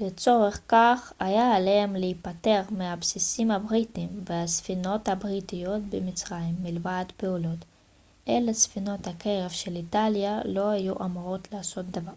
לצורך 0.00 0.60
כך 0.68 1.12
היה 1.18 1.52
עליהם 1.56 1.96
להיפטר 1.96 2.60
מהבסיסים 2.70 3.50
הבריטיים 3.50 4.24
ומהספינות 4.26 5.08
הבריטיות 5.08 5.82
במצרים 5.90 6.54
מלבד 6.62 7.04
פעולות 7.16 7.58
אלה 8.28 8.52
ספינות 8.54 9.06
הקרב 9.06 9.50
של 9.50 9.76
איטליה 9.76 10.40
לא 10.44 10.70
היו 10.70 11.04
אמורות 11.04 11.52
לעשות 11.52 11.86
דבר 11.86 12.12